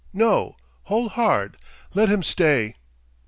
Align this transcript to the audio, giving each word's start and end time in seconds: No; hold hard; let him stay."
No; 0.13 0.55
hold 0.85 1.11
hard; 1.11 1.57
let 1.93 2.09
him 2.09 2.23
stay." 2.23 2.73